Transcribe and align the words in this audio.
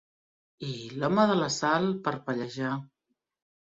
I 0.67 0.77
l'home 1.03 1.27
de 1.33 1.37
la 1.41 1.51
sal 1.57 1.87
parpellejà. 2.09 2.73